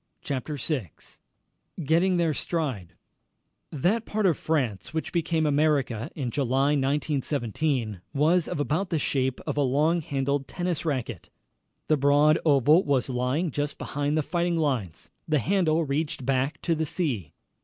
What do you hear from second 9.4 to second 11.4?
of a long handled tennis racket.